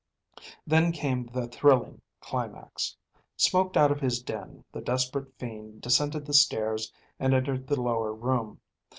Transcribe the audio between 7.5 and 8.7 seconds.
the lower room.